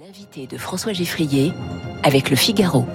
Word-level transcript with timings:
L'invité 0.00 0.46
de 0.46 0.56
François 0.56 0.94
Geffrier 0.94 1.52
avec 2.02 2.30
le 2.30 2.36
Figaro. 2.36 2.86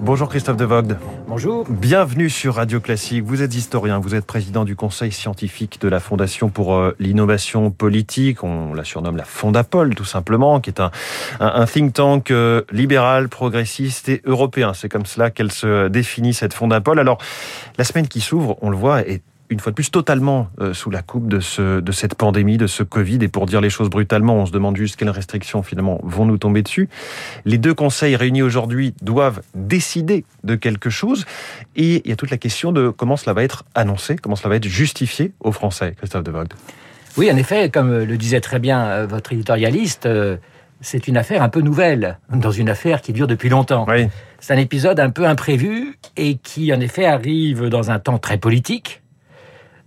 Bonjour 0.00 0.28
Christophe 0.28 0.58
de 0.58 0.66
Vogt. 0.66 0.94
Bonjour. 1.26 1.64
Bienvenue 1.70 2.28
sur 2.28 2.56
Radio 2.56 2.80
Classique. 2.80 3.24
Vous 3.24 3.40
êtes 3.40 3.54
historien, 3.54 3.98
vous 3.98 4.14
êtes 4.14 4.26
président 4.26 4.66
du 4.66 4.76
conseil 4.76 5.10
scientifique 5.10 5.80
de 5.80 5.88
la 5.88 6.00
Fondation 6.00 6.50
pour 6.50 6.74
euh, 6.74 6.94
l'innovation 6.98 7.70
politique. 7.70 8.44
On 8.44 8.74
la 8.74 8.84
surnomme 8.84 9.16
la 9.16 9.24
Fondapol, 9.24 9.94
tout 9.94 10.04
simplement, 10.04 10.60
qui 10.60 10.68
est 10.68 10.80
un, 10.80 10.90
un, 11.40 11.64
think 11.64 11.94
tank 11.94 12.30
euh, 12.30 12.60
libéral, 12.70 13.30
progressiste 13.30 14.10
et 14.10 14.20
européen. 14.26 14.74
C'est 14.74 14.90
comme 14.90 15.06
cela 15.06 15.30
qu'elle 15.30 15.50
se 15.50 15.88
définit, 15.88 16.34
cette 16.34 16.52
Fondapol. 16.52 16.98
Alors, 16.98 17.16
la 17.78 17.84
semaine 17.84 18.06
qui 18.06 18.20
s'ouvre, 18.20 18.58
on 18.60 18.68
le 18.68 18.76
voit, 18.76 19.00
est 19.00 19.22
une 19.54 19.60
fois 19.60 19.70
de 19.70 19.74
plus 19.74 19.90
totalement 19.90 20.48
euh, 20.60 20.74
sous 20.74 20.90
la 20.90 21.00
coupe 21.02 21.28
de, 21.28 21.40
ce, 21.40 21.80
de 21.80 21.92
cette 21.92 22.16
pandémie, 22.16 22.58
de 22.58 22.66
ce 22.66 22.82
Covid. 22.82 23.18
Et 23.22 23.28
pour 23.28 23.46
dire 23.46 23.60
les 23.60 23.70
choses 23.70 23.88
brutalement, 23.88 24.34
on 24.34 24.46
se 24.46 24.52
demande 24.52 24.76
juste 24.76 24.96
quelles 24.96 25.10
restrictions 25.10 25.62
finalement 25.62 26.00
vont 26.02 26.26
nous 26.26 26.38
tomber 26.38 26.62
dessus. 26.62 26.88
Les 27.44 27.56
deux 27.56 27.72
conseils 27.72 28.16
réunis 28.16 28.42
aujourd'hui 28.42 28.94
doivent 29.00 29.40
décider 29.54 30.24
de 30.42 30.56
quelque 30.56 30.90
chose. 30.90 31.24
Et 31.76 32.02
il 32.04 32.10
y 32.10 32.12
a 32.12 32.16
toute 32.16 32.30
la 32.30 32.36
question 32.36 32.72
de 32.72 32.90
comment 32.90 33.16
cela 33.16 33.32
va 33.32 33.44
être 33.44 33.64
annoncé, 33.74 34.16
comment 34.16 34.36
cela 34.36 34.50
va 34.50 34.56
être 34.56 34.68
justifié 34.68 35.32
aux 35.40 35.52
Français, 35.52 35.94
Christophe 35.96 36.24
de 36.24 36.32
Vogt. 36.32 36.48
Oui, 37.16 37.30
en 37.30 37.36
effet, 37.36 37.70
comme 37.70 37.96
le 37.96 38.16
disait 38.16 38.40
très 38.40 38.58
bien 38.58 38.84
euh, 38.86 39.06
votre 39.06 39.32
éditorialiste, 39.32 40.06
euh, 40.06 40.36
c'est 40.80 41.06
une 41.06 41.16
affaire 41.16 41.42
un 41.42 41.48
peu 41.48 41.60
nouvelle, 41.60 42.18
dans 42.32 42.50
une 42.50 42.68
affaire 42.68 43.00
qui 43.00 43.12
dure 43.12 43.28
depuis 43.28 43.48
longtemps. 43.48 43.86
Oui. 43.88 44.08
C'est 44.40 44.52
un 44.52 44.58
épisode 44.58 45.00
un 45.00 45.10
peu 45.10 45.26
imprévu 45.26 45.96
et 46.16 46.36
qui, 46.36 46.72
en 46.74 46.80
effet, 46.80 47.06
arrive 47.06 47.68
dans 47.68 47.90
un 47.90 47.98
temps 47.98 48.18
très 48.18 48.36
politique 48.36 49.00
euh, 49.00 49.03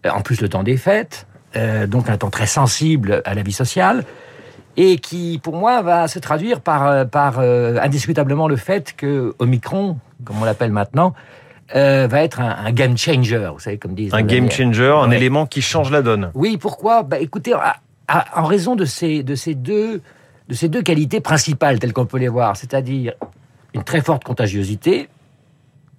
en 0.10 0.22
plus 0.22 0.42
le 0.42 0.50
temps 0.50 0.64
des 0.64 0.78
fêtes, 0.78 1.28
euh, 1.56 1.88
donc 1.88 2.10
un 2.10 2.18
temps 2.18 2.30
très 2.30 2.48
sensible 2.48 3.22
à 3.26 3.34
la 3.34 3.44
vie 3.44 3.54
sociale, 3.54 4.04
et 4.76 4.98
qui, 4.98 5.40
pour 5.42 5.56
moi, 5.56 5.82
va 5.82 6.08
se 6.08 6.20
traduire 6.20 6.62
par, 6.62 6.88
euh, 6.88 7.06
par 7.06 7.40
indiscutablement 7.40 8.48
le 8.48 8.56
fait 8.56 8.94
que 8.96 9.34
Omicron, 9.40 9.98
comme 10.24 10.42
on 10.42 10.46
l'appelle 10.46 10.72
maintenant, 10.72 11.14
va 11.74 12.24
être 12.24 12.40
un, 12.40 12.72
game 12.72 12.98
changer, 12.98 13.50
vous 13.52 13.60
savez, 13.60 13.78
comme 13.78 13.94
disent. 13.94 14.14
Un 14.14 14.22
game 14.22 14.50
changer, 14.50 14.90
un 14.90 15.12
élément 15.12 15.46
qui 15.46 15.62
change 15.62 15.92
la 15.92 16.02
donne. 16.02 16.32
Oui, 16.34 16.58
pourquoi? 16.58 17.04
Bah, 17.04 17.20
Écoutez, 17.20 17.54
en 17.54 18.46
raison 18.46 18.76
de 18.76 18.86
ces, 18.86 19.22
de, 19.22 19.36
ces 19.36 19.54
deux, 19.54 20.02
de 20.48 20.54
ces 20.54 20.70
deux 20.70 20.82
qualités 20.82 21.20
principales, 21.20 21.80
telles 21.80 21.92
qu'on 21.92 22.06
peut 22.06 22.20
les 22.20 22.30
voir, 22.30 22.56
c'est-à-dire 22.56 23.14
une 23.74 23.84
très 23.84 24.02
forte 24.02 24.24
contagiosité, 24.24 25.10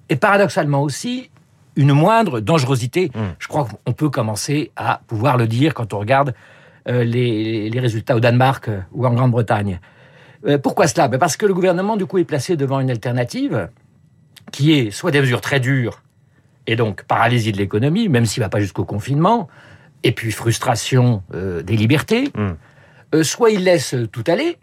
et 0.08 0.16
paradoxalement 0.16 0.82
aussi 0.82 1.30
une 1.78 1.92
moindre 1.92 2.40
dangerosité. 2.40 3.10
Hmm. 3.14 3.34
Je 3.38 3.46
crois 3.46 3.68
qu'on 3.84 3.92
peut 3.92 4.10
commencer 4.10 4.72
à 4.76 5.00
pouvoir 5.06 5.36
le 5.36 5.46
dire 5.46 5.74
quand 5.74 5.94
on 5.94 6.00
regarde 6.00 6.34
euh, 6.88 7.04
les, 7.04 7.70
résultats 7.78 8.16
au 8.16 8.20
Danemark 8.20 8.68
euh, 8.68 8.80
ou 8.92 9.06
en 9.06 9.14
Grande-Bretagne. 9.14 9.78
Euh, 10.46 10.58
pourquoi 10.58 10.88
cela? 10.88 11.06
Ben 11.06 11.18
Parce 11.18 11.36
que 11.36 11.46
le 11.46 11.54
gouvernement, 11.54 11.96
du 11.96 12.04
coup, 12.04 12.18
est 12.18 12.24
placé 12.24 12.56
devant 12.56 12.80
une 12.80 12.90
alternative 12.90 13.68
qui 14.50 14.72
est 14.72 14.90
soit 14.90 15.12
des 15.12 15.20
mesures 15.20 15.40
très 15.40 15.60
dures, 15.60 16.02
et 16.66 16.74
donc 16.74 17.04
paralysie 17.04 17.52
de 17.52 17.58
l'économie, 17.58 18.08
même 18.08 18.26
s'il 18.26 18.40
ne 18.40 18.46
va 18.46 18.50
pas 18.50 18.60
jusqu'au 18.60 18.84
confinement, 18.84 19.46
et 20.02 20.12
puis 20.12 20.32
frustration 20.32 21.22
des 21.30 21.76
libertés, 21.76 22.32
hmm. 22.34 23.22
soit 23.22 23.50
il 23.50 23.64
laisse 23.64 23.94
tout 24.10 24.24
aller, 24.26 24.56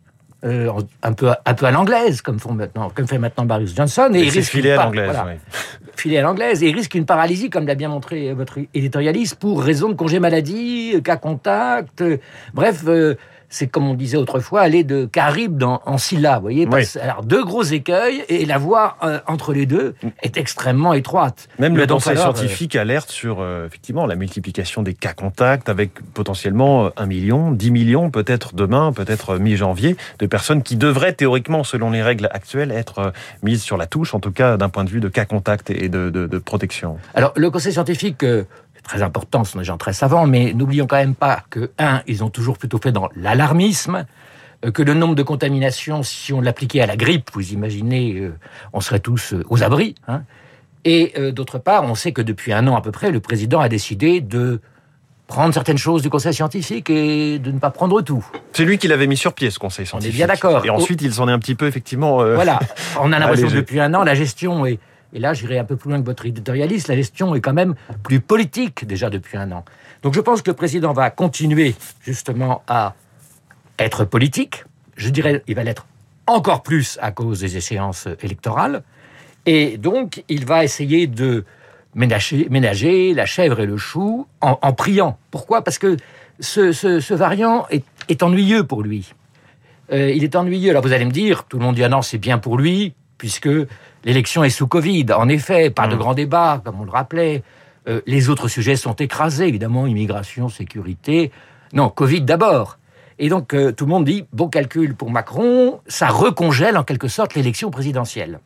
euh, 0.45 0.71
un 1.01 1.13
peu 1.13 1.31
un 1.45 1.53
peu 1.53 1.65
à 1.65 1.71
l'anglaise 1.71 2.21
comme 2.21 2.39
font 2.39 2.53
maintenant 2.53 2.89
comme 2.93 3.07
fait 3.07 3.17
maintenant 3.17 3.45
Boris 3.45 3.75
Johnson 3.75 4.11
et, 4.13 4.21
il 4.21 4.29
risque 4.29 4.51
filer 4.51 4.71
à 4.71 4.83
l'anglaise 4.83 5.17
filer 5.95 6.17
à 6.17 6.21
l'anglaise 6.21 6.63
et 6.63 6.69
il 6.69 6.75
risque 6.75 6.93
une 6.93 7.05
paralysie 7.05 7.49
comme 7.49 7.65
l'a 7.65 7.75
bien 7.75 7.89
montré 7.89 8.33
votre 8.33 8.59
éditorialiste 8.73 9.35
pour 9.35 9.63
raison 9.63 9.89
de 9.89 9.95
congé 9.95 10.19
maladie 10.19 11.01
cas 11.03 11.17
contact 11.17 12.03
bref 12.53 12.83
euh, 12.87 13.15
c'est 13.55 13.67
comme 13.67 13.87
on 13.87 13.93
disait 13.93 14.17
autrefois, 14.17 14.61
aller 14.61 14.83
de 14.83 15.05
Caribe 15.05 15.57
dans, 15.57 15.81
en 15.85 15.97
Scylla, 15.97 16.35
vous 16.35 16.41
voyez 16.41 16.67
Alors, 17.01 17.23
deux 17.23 17.43
gros 17.43 17.63
écueils, 17.63 18.25
et 18.27 18.45
la 18.45 18.57
voie 18.57 18.97
euh, 19.01 19.19
entre 19.27 19.53
les 19.53 19.65
deux 19.65 19.95
est 20.21 20.35
extrêmement 20.35 20.93
étroite. 20.93 21.47
Même 21.57 21.77
le 21.77 21.87
conseil 21.87 22.17
scientifique 22.17 22.75
alerte 22.75 23.09
sur, 23.09 23.37
euh, 23.39 23.65
effectivement, 23.65 24.05
la 24.05 24.15
multiplication 24.15 24.83
des 24.83 24.93
cas 24.93 25.13
contacts, 25.13 25.69
avec 25.69 25.91
potentiellement 26.13 26.89
1 26.97 27.05
million, 27.05 27.51
10 27.51 27.71
millions, 27.71 28.09
peut-être 28.11 28.55
demain, 28.55 28.91
peut-être 28.91 29.37
mi-janvier, 29.37 29.95
de 30.19 30.25
personnes 30.25 30.61
qui 30.61 30.75
devraient, 30.75 31.13
théoriquement, 31.13 31.63
selon 31.63 31.91
les 31.91 32.03
règles 32.03 32.27
actuelles, 32.31 32.71
être 32.71 32.99
euh, 32.99 33.11
mises 33.41 33.61
sur 33.61 33.77
la 33.77 33.87
touche, 33.87 34.13
en 34.13 34.19
tout 34.19 34.31
cas 34.31 34.57
d'un 34.57 34.69
point 34.69 34.83
de 34.83 34.89
vue 34.89 34.99
de 34.99 35.07
cas 35.07 35.23
contacts 35.23 35.69
et 35.69 35.87
de, 35.87 36.09
de 36.09 36.37
protection. 36.39 36.97
Alors, 37.13 37.31
le 37.37 37.49
conseil 37.49 37.71
scientifique 37.71 38.25
très 38.85 39.01
important, 39.03 39.43
ce 39.43 39.53
sont 39.53 39.59
des 39.59 39.65
gens 39.65 39.77
très 39.77 39.93
savants, 39.93 40.27
mais 40.27 40.53
n'oublions 40.53 40.87
quand 40.87 40.95
même 40.95 41.15
pas 41.15 41.43
que, 41.49 41.71
un, 41.77 42.01
ils 42.07 42.23
ont 42.23 42.29
toujours 42.29 42.57
plutôt 42.57 42.77
fait 42.77 42.91
dans 42.91 43.09
l'alarmisme, 43.15 44.05
euh, 44.63 44.71
que 44.71 44.83
le 44.83 44.93
nombre 44.93 45.15
de 45.15 45.23
contaminations, 45.23 46.03
si 46.03 46.31
on 46.31 46.39
l'appliquait 46.39 46.81
à 46.81 46.85
la 46.85 46.95
grippe, 46.95 47.31
vous 47.33 47.51
imaginez, 47.51 48.13
euh, 48.15 48.37
on 48.73 48.81
serait 48.81 48.99
tous 48.99 49.33
euh, 49.33 49.43
aux 49.49 49.63
abris. 49.63 49.95
Hein. 50.07 50.21
Et 50.87 51.15
d'autre 51.31 51.57
part, 51.57 51.83
on 51.85 51.95
sait 51.95 52.11
que 52.11 52.21
depuis 52.21 52.53
un 52.53 52.67
an 52.67 52.75
à 52.75 52.81
peu 52.81 52.91
près, 52.91 53.09
le 53.09 53.19
président 53.19 53.59
a 53.59 53.69
décidé 53.69 54.21
de 54.21 54.61
prendre 55.25 55.51
certaines 55.51 55.79
choses 55.79 56.03
du 56.03 56.11
conseil 56.11 56.31
scientifique 56.31 56.91
et 56.91 57.39
de 57.39 57.49
ne 57.49 57.57
pas 57.57 57.71
prendre 57.71 58.03
tout. 58.03 58.23
C'est 58.53 58.65
lui 58.65 58.77
qui 58.77 58.87
l'avait 58.87 59.07
mis 59.07 59.17
sur 59.17 59.33
pied, 59.33 59.49
ce 59.49 59.57
conseil 59.57 59.87
scientifique. 59.87 60.13
On 60.13 60.15
est 60.15 60.17
bien 60.17 60.27
d'accord. 60.27 60.63
Et 60.63 60.69
ensuite, 60.69 61.01
il 61.01 61.11
s'en 61.11 61.27
est 61.27 61.31
un 61.31 61.39
petit 61.39 61.55
peu, 61.55 61.65
effectivement... 61.65 62.17
Voilà, 62.17 62.59
on 63.01 63.11
a 63.11 63.17
l'impression 63.17 63.47
que 63.47 63.55
depuis 63.55 63.79
un 63.79 63.95
an, 63.95 64.03
la 64.03 64.13
gestion 64.13 64.67
est 64.67 64.77
et 65.15 65.19
là, 65.19 65.33
j'irai 65.33 65.57
un 65.57 65.63
peu 65.63 65.77
plus 65.77 65.89
loin 65.89 66.01
que 66.01 66.05
votre 66.05 66.25
éditorialiste, 66.25 66.89
la 66.89 66.95
gestion 66.95 67.33
est 67.35 67.41
quand 67.41 67.53
même 67.53 67.75
plus 68.03 68.19
politique 68.19 68.85
déjà 68.85 69.09
depuis 69.09 69.37
un 69.37 69.49
an. 69.53 69.63
Donc 70.03 70.13
je 70.13 70.19
pense 70.19 70.41
que 70.41 70.51
le 70.51 70.55
président 70.55 70.91
va 70.91 71.09
continuer 71.09 71.73
justement 72.01 72.63
à 72.67 72.95
être 73.79 74.03
politique. 74.03 74.65
Je 74.97 75.09
dirais, 75.09 75.41
il 75.47 75.55
va 75.55 75.63
l'être 75.63 75.87
encore 76.27 76.63
plus 76.63 76.99
à 77.01 77.11
cause 77.11 77.39
des 77.39 77.55
échéances 77.55 78.09
électorales. 78.21 78.83
Et 79.45 79.77
donc, 79.77 80.25
il 80.27 80.45
va 80.45 80.65
essayer 80.65 81.07
de 81.07 81.45
ménager, 81.93 83.13
la 83.13 83.25
chèvre 83.25 83.61
et 83.61 83.65
le 83.65 83.77
chou 83.77 84.27
en, 84.41 84.73
priant. 84.73 85.17
Pourquoi? 85.31 85.63
Parce 85.63 85.77
que 85.77 85.95
ce, 86.41 87.13
variant 87.13 87.67
est, 87.69 88.21
ennuyeux 88.21 88.65
pour 88.65 88.83
lui. 88.83 89.13
Euh, 89.93 90.11
il 90.11 90.25
est 90.25 90.35
ennuyeux. 90.35 90.71
Alors 90.71 90.83
vous 90.83 90.91
allez 90.91 91.05
me 91.05 91.11
dire, 91.11 91.45
tout 91.45 91.57
le 91.57 91.63
monde 91.63 91.75
dit 91.75 91.85
ah 91.85 91.89
non, 91.89 92.01
c'est 92.01 92.17
bien 92.17 92.37
pour 92.37 92.57
lui, 92.57 92.93
puisque 93.17 93.49
l'élection 94.03 94.43
est 94.43 94.49
sous 94.49 94.67
Covid. 94.67 95.05
En 95.15 95.29
effet, 95.29 95.69
pas 95.69 95.87
de 95.87 95.95
mmh. 95.95 95.99
grand 95.99 96.13
débat, 96.13 96.61
comme 96.63 96.79
on 96.79 96.85
le 96.85 96.91
rappelait. 96.91 97.43
Euh, 97.87 98.01
les 98.07 98.29
autres 98.29 98.47
sujets 98.47 98.75
sont 98.75 98.95
écrasés, 98.95 99.47
évidemment, 99.47 99.85
immigration, 99.87 100.49
sécurité. 100.49 101.31
Non, 101.73 101.89
Covid 101.89 102.21
d'abord. 102.21 102.77
Et 103.19 103.29
donc, 103.29 103.53
euh, 103.53 103.71
tout 103.71 103.85
le 103.85 103.91
monde 103.91 104.05
dit, 104.05 104.25
bon 104.33 104.49
calcul 104.49 104.95
pour 104.95 105.09
Macron, 105.09 105.79
ça 105.87 106.07
recongèle 106.07 106.77
en 106.77 106.83
quelque 106.83 107.07
sorte 107.07 107.35
l'élection 107.35 107.71
présidentielle. 107.71 108.39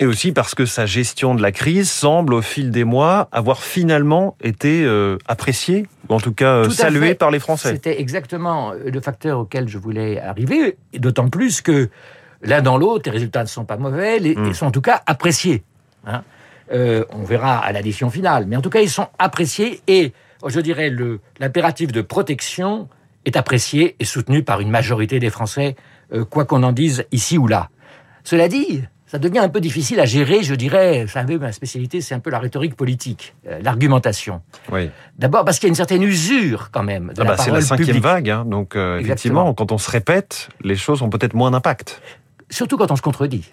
Et 0.00 0.06
aussi 0.06 0.30
parce 0.30 0.54
que 0.54 0.64
sa 0.64 0.86
gestion 0.86 1.34
de 1.34 1.42
la 1.42 1.50
crise 1.50 1.90
semble, 1.90 2.32
au 2.32 2.40
fil 2.40 2.70
des 2.70 2.84
mois, 2.84 3.28
avoir 3.32 3.62
finalement 3.64 4.36
été 4.40 4.84
euh, 4.84 5.18
appréciée, 5.26 5.86
ou 6.08 6.14
en 6.14 6.20
tout 6.20 6.32
cas 6.32 6.70
saluée 6.70 7.16
par 7.16 7.32
les 7.32 7.40
Français. 7.40 7.72
C'était 7.72 8.00
exactement 8.00 8.72
le 8.72 9.00
facteur 9.00 9.40
auquel 9.40 9.68
je 9.68 9.76
voulais 9.76 10.20
arriver, 10.20 10.78
d'autant 10.94 11.28
plus 11.28 11.60
que 11.62 11.90
l'un 12.42 12.62
dans 12.62 12.76
l'autre, 12.76 13.02
les 13.06 13.12
résultats 13.12 13.42
ne 13.42 13.48
sont 13.48 13.64
pas 13.64 13.76
mauvais, 13.76 14.18
ils 14.18 14.38
hmm. 14.38 14.54
sont 14.54 14.66
en 14.66 14.70
tout 14.70 14.80
cas 14.80 15.02
appréciés. 15.06 15.62
Hein. 16.06 16.22
Euh, 16.72 17.04
on 17.10 17.22
verra 17.22 17.58
à 17.58 17.72
l'addition 17.72 18.10
finale, 18.10 18.46
mais 18.46 18.56
en 18.56 18.60
tout 18.60 18.70
cas, 18.70 18.80
ils 18.80 18.90
sont 18.90 19.08
appréciés 19.18 19.80
et, 19.86 20.12
je 20.46 20.60
dirais, 20.60 20.92
l'impératif 21.40 21.92
de 21.92 22.02
protection 22.02 22.88
est 23.24 23.36
apprécié 23.36 23.96
et 23.98 24.04
soutenu 24.04 24.42
par 24.42 24.60
une 24.60 24.70
majorité 24.70 25.18
des 25.18 25.30
Français, 25.30 25.76
euh, 26.12 26.24
quoi 26.24 26.44
qu'on 26.44 26.62
en 26.62 26.72
dise 26.72 27.04
ici 27.10 27.38
ou 27.38 27.46
là. 27.46 27.70
Cela 28.22 28.48
dit, 28.48 28.82
ça 29.06 29.18
devient 29.18 29.38
un 29.38 29.48
peu 29.48 29.60
difficile 29.60 29.98
à 30.00 30.04
gérer, 30.04 30.42
je 30.42 30.54
dirais. 30.54 31.04
Vous 31.04 31.10
savez, 31.10 31.38
ma 31.38 31.52
spécialité, 31.52 32.02
c'est 32.02 32.14
un 32.14 32.20
peu 32.20 32.28
la 32.28 32.38
rhétorique 32.38 32.76
politique, 32.76 33.34
euh, 33.46 33.60
l'argumentation. 33.62 34.42
Oui. 34.70 34.90
D'abord 35.18 35.46
parce 35.46 35.58
qu'il 35.58 35.68
y 35.68 35.70
a 35.70 35.72
une 35.72 35.74
certaine 35.74 36.02
usure, 36.02 36.68
quand 36.70 36.82
même. 36.82 37.12
Ah 37.18 37.24
bah, 37.24 37.36
c'est 37.38 37.50
la 37.50 37.62
cinquième 37.62 37.98
vague, 37.98 38.28
hein. 38.28 38.44
donc 38.44 38.76
effectivement, 38.76 39.54
quand 39.54 39.72
on 39.72 39.78
se 39.78 39.90
répète, 39.90 40.50
les 40.62 40.76
choses 40.76 41.00
ont 41.00 41.08
peut-être 41.08 41.34
moins 41.34 41.50
d'impact 41.50 42.02
surtout 42.50 42.76
quand 42.76 42.90
on 42.90 42.96
se 42.96 43.02
contredit. 43.02 43.52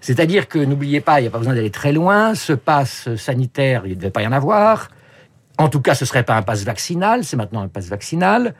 C'est-à-dire 0.00 0.48
que, 0.48 0.58
n'oubliez 0.58 1.00
pas, 1.00 1.20
il 1.20 1.22
n'y 1.22 1.28
a 1.28 1.30
pas 1.30 1.38
besoin 1.38 1.54
d'aller 1.54 1.70
très 1.70 1.92
loin, 1.92 2.34
ce 2.34 2.52
passe 2.52 3.14
sanitaire, 3.16 3.86
il 3.86 3.90
ne 3.90 3.94
devait 3.96 4.10
pas 4.10 4.22
y 4.22 4.26
en 4.26 4.32
avoir. 4.32 4.90
En 5.58 5.68
tout 5.68 5.80
cas, 5.80 5.94
ce 5.94 6.04
ne 6.04 6.08
serait 6.08 6.24
pas 6.24 6.36
un 6.36 6.42
passe 6.42 6.64
vaccinal, 6.64 7.24
c'est 7.24 7.36
maintenant 7.36 7.62
un 7.62 7.68
passe 7.68 7.88
vaccinal. 7.88 8.54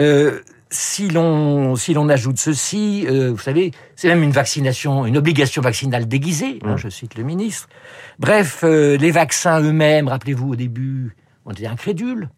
Euh, 0.00 0.40
si 0.70 1.08
l'on 1.08 1.74
si 1.76 1.94
l'on 1.94 2.08
ajoute 2.08 2.38
ceci, 2.38 3.04
euh, 3.08 3.30
vous 3.32 3.38
savez, 3.38 3.72
c'est 3.96 4.08
même 4.08 4.22
une 4.22 4.30
vaccination, 4.30 5.04
une 5.04 5.18
obligation 5.18 5.60
vaccinale 5.62 6.06
déguisée. 6.08 6.60
Hein, 6.62 6.74
mmh. 6.74 6.78
je 6.78 6.88
cite 6.88 7.16
le 7.16 7.24
ministre. 7.24 7.68
Bref, 8.18 8.60
euh, 8.64 8.96
les 8.96 9.10
vaccins 9.10 9.60
eux-mêmes, 9.60 10.08
rappelez-vous 10.08 10.52
au 10.52 10.56
début, 10.56 11.16
on 11.44 11.50
était 11.50 11.66
incrédules. 11.66 12.30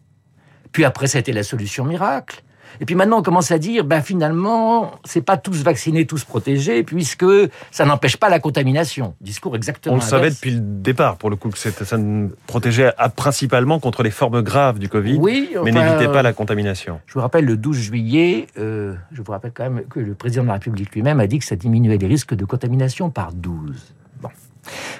Puis 0.71 0.83
après, 0.83 1.07
c'était 1.07 1.31
la 1.31 1.43
solution 1.43 1.85
miracle. 1.85 2.43
Et 2.81 2.85
puis 2.85 2.95
maintenant, 2.95 3.19
on 3.19 3.23
commence 3.23 3.51
à 3.51 3.57
dire, 3.57 3.83
ben 3.83 4.01
finalement, 4.01 4.91
c'est 5.03 5.21
pas 5.21 5.37
tous 5.37 5.63
vaccinés, 5.63 6.05
tous 6.05 6.23
protégés, 6.23 6.83
puisque 6.83 7.25
ça 7.71 7.85
n'empêche 7.85 8.17
pas 8.17 8.29
la 8.29 8.39
contamination. 8.39 9.15
Discours 9.21 9.55
exactement. 9.55 9.95
On 9.95 9.99
le 9.99 10.03
savait 10.03 10.29
depuis 10.29 10.51
le 10.51 10.59
départ, 10.59 11.17
pour 11.17 11.29
le 11.29 11.35
coup, 11.35 11.49
que 11.49 11.57
ça 11.57 11.97
ne 11.97 12.29
protégeait 12.47 12.93
principalement 13.15 13.79
contre 13.79 14.03
les 14.03 14.11
formes 14.11 14.41
graves 14.41 14.79
du 14.79 14.89
Covid, 14.89 15.17
oui, 15.17 15.49
mais 15.63 15.71
n'évitait 15.71 16.11
pas 16.11 16.21
la 16.21 16.33
contamination. 16.33 16.99
Je 17.05 17.13
vous 17.13 17.21
rappelle, 17.21 17.45
le 17.45 17.57
12 17.57 17.77
juillet, 17.77 18.47
euh, 18.57 18.95
je 19.11 19.21
vous 19.21 19.31
rappelle 19.31 19.51
quand 19.53 19.69
même 19.69 19.85
que 19.85 19.99
le 19.99 20.13
président 20.15 20.43
de 20.43 20.47
la 20.47 20.53
République 20.53 20.93
lui-même 20.93 21.19
a 21.19 21.27
dit 21.27 21.39
que 21.39 21.45
ça 21.45 21.55
diminuait 21.55 21.97
les 21.97 22.07
risques 22.07 22.33
de 22.33 22.45
contamination 22.45 23.09
par 23.09 23.33
12. 23.33 23.93
Bon. 24.21 24.29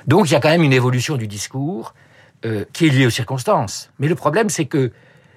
Donc 0.08 0.30
il 0.30 0.34
y 0.34 0.36
a 0.36 0.40
quand 0.40 0.50
même 0.50 0.64
une 0.64 0.74
évolution 0.74 1.18
du 1.18 1.28
discours 1.28 1.94
euh, 2.46 2.66
qui 2.74 2.88
est 2.88 2.90
liée 2.90 3.06
aux 3.06 3.12
circonstances. 3.12 3.90
Mais 4.00 4.08
le 4.08 4.16
problème, 4.16 4.50
c'est 4.50 4.66
que 4.66 4.92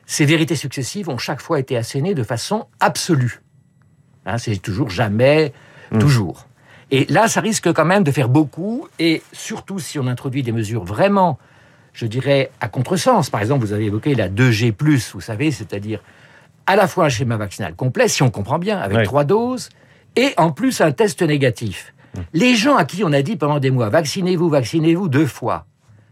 ces 0.06 0.24
vérités 0.24 0.54
successives 0.54 1.08
ont 1.08 1.18
chaque 1.18 1.40
fois 1.40 1.58
été 1.58 1.76
assénées 1.76 2.14
de 2.14 2.22
façon 2.22 2.66
absolue. 2.80 3.42
Hein, 4.24 4.38
c'est 4.38 4.56
toujours 4.56 4.88
jamais, 4.88 5.52
hmm. 5.90 5.98
toujours. 5.98 6.46
Et 6.92 7.04
là, 7.06 7.26
ça 7.26 7.40
risque 7.40 7.72
quand 7.72 7.84
même 7.84 8.04
de 8.04 8.12
faire 8.12 8.28
beaucoup, 8.28 8.88
et 9.00 9.22
surtout 9.32 9.80
si 9.80 9.98
on 9.98 10.06
introduit 10.06 10.44
des 10.44 10.52
mesures 10.52 10.84
vraiment, 10.84 11.38
je 11.92 12.06
dirais, 12.06 12.50
à 12.60 12.68
contresens. 12.68 13.28
Par 13.30 13.40
exemple, 13.40 13.64
vous 13.64 13.72
avez 13.72 13.86
évoqué 13.86 14.14
la 14.14 14.28
2G+, 14.28 14.72
vous 15.12 15.20
savez, 15.20 15.50
c'est-à-dire 15.50 16.00
à 16.66 16.76
la 16.76 16.86
fois 16.86 17.06
un 17.06 17.08
schéma 17.08 17.36
vaccinal 17.36 17.74
complet, 17.74 18.06
si 18.06 18.22
on 18.22 18.30
comprend 18.30 18.60
bien, 18.60 18.78
avec 18.78 19.04
trois 19.04 19.24
doses, 19.24 19.68
et 20.14 20.32
en 20.36 20.52
plus 20.52 20.80
un 20.80 20.92
test 20.92 21.22
négatif. 21.22 21.92
Hmm. 22.14 22.20
Les 22.32 22.54
gens 22.54 22.76
à 22.76 22.84
qui 22.84 23.02
on 23.02 23.12
a 23.12 23.22
dit 23.22 23.36
pendant 23.36 23.58
des 23.58 23.72
mois, 23.72 23.88
vaccinez-vous, 23.88 24.48
vaccinez-vous 24.48 25.08
deux 25.08 25.26
fois, 25.26 25.66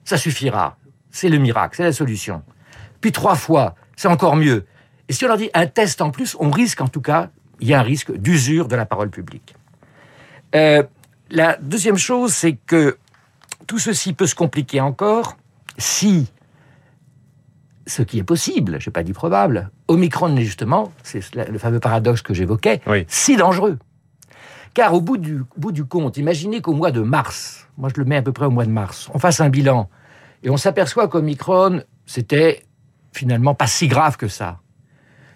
ça 0.05 0.17
suffira. 0.17 0.77
C'est 1.11 1.29
le 1.29 1.39
miracle, 1.39 1.77
c'est 1.77 1.85
la 1.85 1.93
solution. 1.93 2.43
Puis 3.01 3.13
trois 3.13 3.37
fois, 3.37 3.77
c'est 3.97 4.09
encore 4.09 4.37
mieux. 4.37 4.67
Et 5.09 5.13
si 5.13 5.25
on 5.25 5.29
leur 5.29 5.37
dit 5.37 5.51
un 5.55 5.67
test 5.67 6.01
en 6.01 6.11
plus, 6.11 6.37
on 6.41 6.51
risque 6.51 6.81
en 6.81 6.89
tout 6.89 7.01
cas, 7.01 7.31
il 7.61 7.69
y 7.69 7.75
a 7.75 7.81
un 7.81 7.83
risque 7.83 8.13
d'usure 8.13 8.69
de 8.69 8.77
la 8.77 8.87
parole 8.87 9.11
publique. 9.11 9.55
Euh, 10.55 10.83
la 11.31 11.57
deuxième 11.61 11.97
chose, 11.97 12.33
c'est 12.33 12.55
que 12.55 12.97
tout 13.67 13.79
ceci 13.79 14.13
peut 14.13 14.27
se 14.27 14.35
compliquer 14.35 14.81
encore 14.81 15.37
si, 15.79 16.31
ce 17.87 18.03
qui 18.03 18.19
est 18.19 18.25
possible, 18.25 18.81
je 18.81 18.89
n'ai 18.89 18.93
pas 18.93 19.03
dit 19.03 19.13
probable, 19.13 19.71
Omicron 19.89 20.37
est 20.37 20.45
justement, 20.45 20.93
c'est 21.03 21.23
le 21.35 21.59
fameux 21.59 21.81
paradoxe 21.81 22.23
que 22.23 22.35
j'évoquais, 22.35 22.81
si 23.09 23.37
dangereux. 23.37 23.79
Car 24.75 24.93
au 24.95 25.01
bout 25.01 25.17
du, 25.17 25.43
bout 25.57 25.73
du 25.73 25.85
compte, 25.85 26.17
imaginez 26.17 26.61
qu'au 26.61 26.73
mois 26.73 26.91
de 26.91 27.01
mars, 27.01 27.69
moi 27.77 27.89
je 27.95 28.01
le 28.01 28.07
mets 28.07 28.17
à 28.17 28.23
peu 28.23 28.33
près 28.33 28.47
au 28.47 28.51
mois 28.51 28.65
de 28.65 28.71
mars, 28.71 29.09
on 29.15 29.19
fasse 29.19 29.41
un 29.41 29.49
bilan 29.49 29.89
et 30.43 30.51
on 30.51 30.57
s'aperçoit 30.57 31.09
qu'Omicron, 31.09 31.83
c'était 32.07 32.65
finalement 33.15 33.55
pas 33.55 33.67
si 33.67 33.89
grave 33.89 34.17
que 34.17 34.29
ça. 34.29 34.61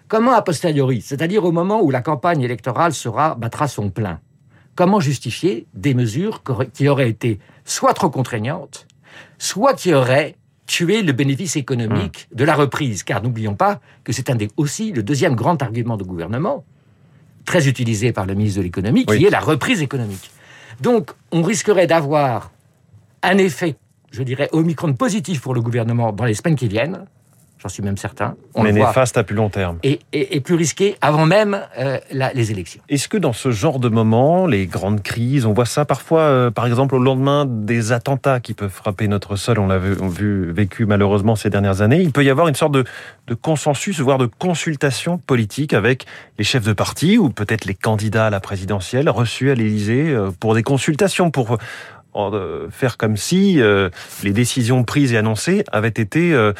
Comment 0.07 0.33
a 0.33 0.41
posteriori, 0.41 1.01
c'est-à-dire 1.01 1.43
au 1.43 1.51
moment 1.51 1.81
où 1.81 1.91
la 1.91 2.01
campagne 2.01 2.41
électorale 2.41 2.93
sera 2.93 3.35
battra 3.35 3.67
son 3.67 3.89
plein, 3.89 4.19
comment 4.75 4.99
justifier 4.99 5.67
des 5.73 5.93
mesures 5.93 6.43
qui 6.73 6.87
auraient 6.87 7.09
été 7.09 7.39
soit 7.63 7.93
trop 7.93 8.09
contraignantes, 8.09 8.87
soit 9.37 9.73
qui 9.73 9.93
auraient 9.93 10.35
tué 10.65 11.01
le 11.01 11.13
bénéfice 11.13 11.55
économique 11.55 12.27
mmh. 12.31 12.35
de 12.35 12.43
la 12.43 12.55
reprise? 12.55 13.03
Car 13.03 13.21
n'oublions 13.21 13.55
pas 13.55 13.79
que 14.03 14.11
c'est 14.13 14.29
un 14.29 14.35
des, 14.35 14.49
aussi 14.57 14.91
le 14.91 15.03
deuxième 15.03 15.35
grand 15.35 15.61
argument 15.61 15.97
du 15.97 16.03
gouvernement, 16.03 16.63
très 17.45 17.67
utilisé 17.67 18.11
par 18.11 18.25
le 18.25 18.35
ministre 18.35 18.59
de 18.59 18.63
l'économie, 18.63 19.05
qui 19.05 19.25
est 19.25 19.29
la 19.29 19.39
reprise 19.39 19.81
économique. 19.81 20.31
Donc, 20.81 21.11
on 21.31 21.41
risquerait 21.41 21.87
d'avoir 21.87 22.51
un 23.23 23.37
effet, 23.37 23.75
je 24.11 24.23
dirais, 24.23 24.49
Omicron 24.51 24.93
positif 24.93 25.41
pour 25.41 25.53
le 25.53 25.61
gouvernement 25.61 26.11
dans 26.11 26.25
les 26.25 26.35
semaines 26.35 26.55
qui 26.55 26.67
viennent, 26.67 27.05
j'en 27.61 27.69
suis 27.69 27.83
même 27.83 27.97
certain. 27.97 28.35
On 28.55 28.63
Mais 28.63 28.71
néfaste 28.71 29.17
à 29.17 29.23
plus 29.23 29.35
long 29.35 29.49
terme. 29.49 29.77
Et, 29.83 29.99
plus 30.39 30.55
risqué 30.55 30.95
avant 31.01 31.25
même 31.25 31.59
euh, 31.77 31.97
les 32.33 32.51
élections. 32.51 32.81
Est-ce 32.87 33.09
que 33.09 33.17
dans 33.17 33.33
ce 33.33 33.51
genre 33.51 33.79
de 33.79 33.89
moment, 33.89 34.47
les 34.47 34.67
grandes 34.67 35.03
crises, 35.03 35.45
on 35.45 35.53
voit 35.53 35.65
ça 35.65 35.83
parfois, 35.83 36.21
euh, 36.21 36.51
par 36.51 36.65
exemple, 36.65 36.95
au 36.95 36.99
lendemain 36.99 37.45
des 37.45 37.91
attentats 37.91 38.39
qui 38.39 38.53
peuvent 38.53 38.71
frapper 38.71 39.07
notre 39.07 39.35
sol, 39.35 39.59
on 39.59 39.67
l'a 39.67 39.77
vu, 39.77 40.51
vécu 40.51 40.85
malheureusement 40.85 41.35
ces 41.35 41.49
dernières 41.49 41.81
années, 41.81 42.01
il 42.01 42.11
peut 42.11 42.23
y 42.23 42.29
avoir 42.29 42.47
une 42.47 42.55
sorte 42.55 42.71
de, 42.71 42.85
de 43.27 43.33
consensus, 43.33 43.99
voire 43.99 44.17
de 44.17 44.27
consultation 44.27 45.17
politique 45.17 45.73
avec 45.73 46.05
les 46.37 46.45
chefs 46.45 46.65
de 46.65 46.73
parti 46.73 47.17
ou 47.17 47.29
peut-être 47.29 47.65
les 47.65 47.75
candidats 47.75 48.27
à 48.27 48.29
la 48.29 48.39
présidentielle 48.39 49.09
reçus 49.09 49.51
à 49.51 49.55
l'Élysée 49.55 50.09
euh, 50.09 50.31
pour 50.39 50.55
des 50.55 50.63
consultations, 50.63 51.31
pour 51.31 51.57
faire 52.71 52.97
comme 52.97 53.17
si 53.17 53.61
euh, 53.61 53.89
les 54.23 54.31
décisions 54.31 54.83
prises 54.83 55.13
et 55.13 55.17
annoncées 55.17 55.63
avaient 55.71 55.87
été 55.87 56.33
euh, 56.33 56.53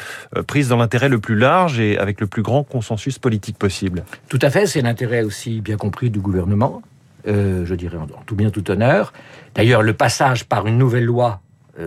prises 0.46 0.68
dans 0.68 0.76
l'intérêt 0.76 1.08
le 1.08 1.18
plus 1.18 1.36
large 1.36 1.80
et 1.80 1.98
avec 1.98 2.20
le 2.20 2.26
plus 2.26 2.42
grand 2.42 2.64
consensus 2.64 3.18
politique 3.18 3.58
possible. 3.58 4.04
Tout 4.28 4.38
à 4.42 4.50
fait, 4.50 4.66
c'est 4.66 4.82
l'intérêt 4.82 5.22
aussi 5.22 5.60
bien 5.60 5.76
compris 5.76 6.10
du 6.10 6.20
gouvernement, 6.20 6.82
euh, 7.26 7.66
je 7.66 7.74
dirais 7.74 7.98
en, 7.98 8.06
tout 8.24 8.36
bien 8.36 8.50
tout 8.50 8.70
honneur. 8.70 9.12
D'ailleurs, 9.54 9.82
le 9.82 9.92
passage 9.92 10.44
par 10.44 10.66
une 10.66 10.78
nouvelle 10.78 11.04
loi 11.04 11.40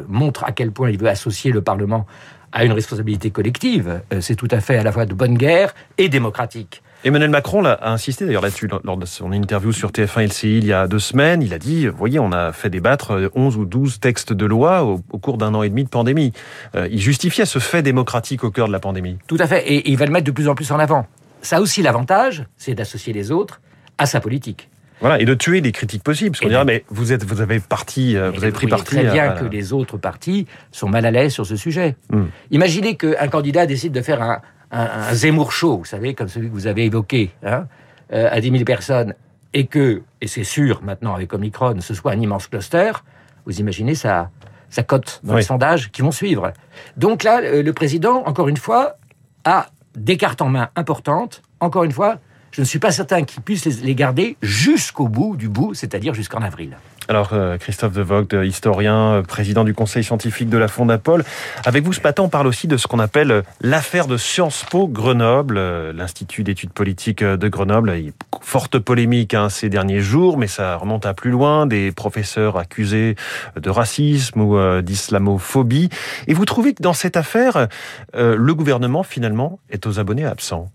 montre 0.07 0.43
à 0.43 0.51
quel 0.51 0.71
point 0.71 0.89
il 0.89 0.97
veut 0.97 1.09
associer 1.09 1.51
le 1.51 1.61
Parlement 1.61 2.07
à 2.51 2.65
une 2.65 2.71
responsabilité 2.71 3.29
collective. 3.29 4.01
c'est 4.21 4.35
tout 4.35 4.47
à 4.49 4.59
fait 4.59 4.77
à 4.77 4.83
la 4.83 4.91
fois 4.91 5.05
de 5.05 5.13
bonne 5.13 5.37
guerre 5.37 5.75
et 5.97 6.09
démocratique. 6.09 6.81
Emmanuel 7.05 7.31
Macron 7.31 7.65
a 7.65 7.89
insisté 7.89 8.25
d'ailleurs 8.25 8.41
là-dessus 8.41 8.69
lors 8.85 8.95
de 8.95 9.05
son 9.05 9.33
interview 9.33 9.73
sur 9.73 9.91
TF1 9.91 10.27
LCI 10.27 10.57
il 10.59 10.65
y 10.65 10.71
a 10.71 10.87
deux 10.87 10.99
semaines. 10.99 11.41
Il 11.41 11.53
a 11.53 11.59
dit, 11.59 11.87
vous 11.87 11.97
voyez, 11.97 12.17
on 12.17 12.31
a 12.31 12.53
fait 12.53 12.69
débattre 12.69 13.29
11 13.35 13.57
ou 13.57 13.65
12 13.65 13.99
textes 13.99 14.31
de 14.31 14.45
loi 14.45 14.83
au, 14.83 14.99
cours 15.19 15.37
d'un 15.37 15.53
an 15.53 15.63
et 15.63 15.69
demi 15.69 15.83
de 15.83 15.89
pandémie. 15.89 16.31
Euh, 16.75 16.87
il 16.89 17.01
justifiait 17.01 17.45
ce 17.45 17.59
fait 17.59 17.81
démocratique 17.81 18.45
au 18.45 18.51
cœur 18.51 18.67
de 18.67 18.71
la 18.71 18.79
pandémie. 18.79 19.17
Tout 19.27 19.37
à 19.39 19.47
fait, 19.47 19.67
et 19.69 19.89
il 19.91 19.97
va 19.97 20.05
le 20.05 20.11
mettre 20.11 20.25
de 20.25 20.31
plus 20.31 20.47
en 20.47 20.55
plus 20.55 20.71
en 20.71 20.79
avant. 20.79 21.05
Ça 21.41 21.57
a 21.57 21.59
aussi 21.59 21.81
l'avantage, 21.81 22.45
c'est 22.55 22.73
d'associer 22.73 23.11
les 23.11 23.31
autres 23.31 23.59
à 23.97 24.05
sa 24.05 24.21
politique. 24.21 24.69
Voilà, 25.01 25.19
et 25.19 25.25
de 25.25 25.33
tuer 25.33 25.59
les 25.59 25.73
critiques 25.73 26.03
possibles. 26.03 26.31
Parce 26.31 26.39
qu'on 26.39 26.47
dira, 26.47 26.63
mais 26.63 26.85
vous 26.87 27.11
êtes, 27.11 27.25
vous 27.25 27.41
avez 27.41 27.59
parti, 27.59 28.15
euh, 28.15 28.31
vous 28.31 28.43
avez 28.43 28.53
pris 28.53 28.67
parti. 28.67 28.85
très 28.85 29.03
bien 29.03 29.31
que 29.31 29.43
les 29.43 29.73
autres 29.73 29.97
partis 29.97 30.47
sont 30.71 30.87
mal 30.87 31.05
à 31.05 31.11
l'aise 31.11 31.33
sur 31.33 31.45
ce 31.45 31.57
sujet. 31.57 31.97
Hmm. 32.09 32.27
Imaginez 32.51 32.95
qu'un 32.95 33.27
candidat 33.27 33.65
décide 33.65 33.91
de 33.91 34.01
faire 34.01 34.21
un, 34.21 34.41
un, 34.73 35.13
Zemmour 35.13 35.51
chaud, 35.51 35.77
vous 35.77 35.85
savez, 35.85 36.13
comme 36.13 36.27
celui 36.27 36.49
que 36.49 36.53
vous 36.53 36.67
avez 36.67 36.85
évoqué, 36.85 37.31
hein, 37.43 37.67
euh, 38.11 38.27
à 38.31 38.41
10 38.41 38.51
000 38.51 38.63
personnes, 38.63 39.13
et 39.53 39.67
que, 39.67 40.01
et 40.19 40.27
c'est 40.27 40.43
sûr 40.43 40.81
maintenant 40.83 41.13
avec 41.13 41.33
Omicron, 41.33 41.79
ce 41.79 41.93
soit 41.93 42.11
un 42.11 42.19
immense 42.19 42.47
cluster, 42.47 42.91
vous 43.45 43.59
imaginez 43.59 43.95
ça, 43.95 44.31
ça 44.69 44.83
cote 44.83 45.21
dans 45.23 45.35
les 45.35 45.43
sondages 45.43 45.91
qui 45.91 46.01
vont 46.01 46.11
suivre. 46.11 46.53
Donc 46.97 47.23
là, 47.23 47.41
le 47.41 47.73
président, 47.73 48.23
encore 48.25 48.47
une 48.47 48.57
fois, 48.57 48.97
a 49.45 49.67
des 49.95 50.17
cartes 50.17 50.41
en 50.41 50.49
main 50.49 50.69
importantes. 50.75 51.43
Encore 51.59 51.83
une 51.83 51.91
fois, 51.91 52.17
je 52.53 52.61
ne 52.61 52.65
suis 52.65 52.79
pas 52.79 52.91
certain 52.91 53.23
qu'il 53.23 53.41
puisse 53.41 53.65
les 53.65 53.95
garder 53.95 54.37
jusqu'au 54.41 55.07
bout 55.07 55.35
du 55.35 55.49
bout, 55.49 55.73
c'est-à-dire 55.73 56.13
jusqu'en 56.13 56.41
avril. 56.41 56.77
Alors, 57.09 57.31
euh, 57.33 57.57
Christophe 57.57 57.93
de 57.93 58.01
Vogt, 58.01 58.33
historien, 58.43 59.15
euh, 59.15 59.21
président 59.23 59.65
du 59.65 59.73
conseil 59.73 60.05
scientifique 60.05 60.49
de 60.49 60.57
la 60.57 60.69
Fondapol. 60.69 61.25
Avec 61.65 61.83
vous, 61.83 61.91
ce 61.91 61.99
matin, 61.99 62.23
on 62.23 62.29
parle 62.29 62.47
aussi 62.47 62.67
de 62.67 62.77
ce 62.77 62.87
qu'on 62.87 62.99
appelle 62.99 63.31
euh, 63.31 63.41
l'affaire 63.59 64.07
de 64.07 64.15
Sciences 64.15 64.63
Po 64.69 64.87
Grenoble, 64.87 65.59
l'Institut 65.91 66.43
d'études 66.43 66.71
politiques 66.71 67.23
de 67.23 67.47
Grenoble. 67.49 67.93
Il 67.97 68.05
y 68.05 68.09
a 68.09 68.11
forte 68.39 68.79
polémique 68.79 69.33
hein, 69.33 69.49
ces 69.49 69.67
derniers 69.67 69.99
jours, 69.99 70.37
mais 70.37 70.47
ça 70.47 70.77
remonte 70.77 71.05
à 71.05 71.13
plus 71.13 71.31
loin, 71.31 71.65
des 71.65 71.91
professeurs 71.91 72.57
accusés 72.57 73.15
de 73.59 73.69
racisme 73.69 74.39
ou 74.41 74.81
d'islamophobie. 74.81 75.89
Et 76.27 76.33
vous 76.33 76.45
trouvez 76.45 76.73
que 76.73 76.83
dans 76.83 76.93
cette 76.93 77.17
affaire, 77.17 77.67
le 78.13 78.53
gouvernement, 78.53 79.03
finalement, 79.03 79.59
est 79.69 79.87
aux 79.87 79.99
abonnés 79.99 80.25
absents? 80.25 80.69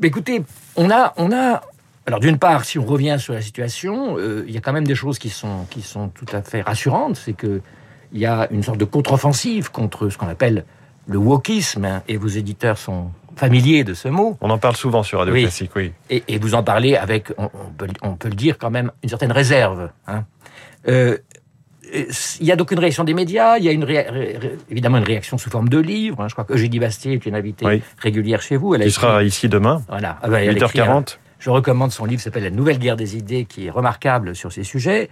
Mais 0.00 0.08
écoutez, 0.08 0.42
on 0.76 0.90
a, 0.90 1.12
on 1.16 1.32
a 1.32 1.62
alors 2.06 2.20
d'une 2.20 2.38
part, 2.38 2.64
si 2.64 2.78
on 2.78 2.84
revient 2.84 3.16
sur 3.18 3.32
la 3.32 3.40
situation, 3.40 4.18
euh, 4.18 4.44
il 4.46 4.52
y 4.52 4.58
a 4.58 4.60
quand 4.60 4.72
même 4.72 4.86
des 4.86 4.94
choses 4.94 5.18
qui 5.18 5.30
sont, 5.30 5.64
qui 5.70 5.80
sont 5.80 6.08
tout 6.08 6.26
à 6.32 6.42
fait 6.42 6.60
rassurantes. 6.60 7.16
C'est 7.16 7.32
qu'il 7.32 7.62
y 8.12 8.26
a 8.26 8.46
une 8.50 8.62
sorte 8.62 8.78
de 8.78 8.84
contre-offensive 8.84 9.70
contre 9.70 10.10
ce 10.10 10.18
qu'on 10.18 10.28
appelle 10.28 10.64
le 11.06 11.18
wokisme, 11.18 11.84
hein, 11.84 12.02
et 12.08 12.16
vos 12.16 12.28
éditeurs 12.28 12.78
sont 12.78 13.10
familiers 13.36 13.84
de 13.84 13.94
ce 13.94 14.08
mot. 14.08 14.36
On 14.40 14.50
en 14.50 14.58
parle 14.58 14.76
souvent 14.76 15.02
sur 15.02 15.18
Radio 15.18 15.34
Classique, 15.34 15.72
oui. 15.76 15.92
Et, 16.10 16.38
vous 16.38 16.54
en 16.54 16.62
parlez 16.62 16.96
avec, 16.96 17.32
on, 17.38 17.48
peut, 18.14 18.28
le 18.28 18.34
dire 18.34 18.58
quand 18.58 18.70
même, 18.70 18.90
une 19.02 19.08
certaine 19.08 19.32
réserve. 19.32 19.90
Hein. 20.06 20.24
Euh, 20.88 21.18
il 21.94 22.46
y 22.46 22.52
a 22.52 22.56
donc 22.56 22.70
une 22.70 22.78
réaction 22.78 23.04
des 23.04 23.14
médias, 23.14 23.58
il 23.58 23.64
y 23.64 23.68
a 23.68 23.72
une 23.72 23.86
évidemment 24.70 24.98
une 24.98 25.04
réaction 25.04 25.38
sous 25.38 25.50
forme 25.50 25.68
de 25.68 25.78
livre. 25.78 26.20
Hein. 26.20 26.28
Je 26.28 26.34
crois 26.34 26.44
que 26.44 26.52
Eugénie 26.52 26.78
Bastier 26.78 27.14
est 27.14 27.26
une 27.26 27.34
invitée 27.34 27.82
régulière 27.98 28.42
chez 28.42 28.56
vous. 28.56 28.74
Elle 28.74 28.82
a 28.82 28.90
sera 28.90 29.22
ici 29.22 29.48
demain. 29.48 29.82
Voilà. 29.88 30.18
8h40. 30.24 31.18
Je 31.38 31.50
recommande 31.50 31.92
son 31.92 32.06
livre, 32.06 32.22
s'appelle 32.22 32.44
La 32.44 32.50
Nouvelle 32.50 32.78
Guerre 32.78 32.96
des 32.96 33.16
idées, 33.18 33.44
qui 33.44 33.66
est 33.66 33.70
remarquable 33.70 34.34
sur 34.34 34.50
ces 34.50 34.64
sujets. 34.64 35.10